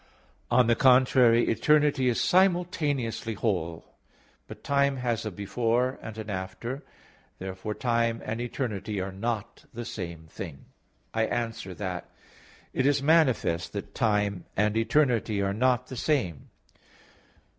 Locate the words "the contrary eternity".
0.65-2.09